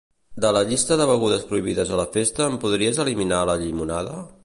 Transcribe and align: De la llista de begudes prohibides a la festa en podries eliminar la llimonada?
De 0.45 0.49
la 0.55 0.63
llista 0.69 0.97
de 1.01 1.07
begudes 1.11 1.45
prohibides 1.51 1.93
a 1.93 2.01
la 2.01 2.07
festa 2.17 2.49
en 2.53 2.59
podries 2.67 3.03
eliminar 3.05 3.47
la 3.53 3.61
llimonada? 3.67 4.23